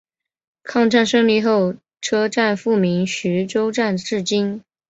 [0.63, 4.63] 抗战胜利后车站复名徐州站至今。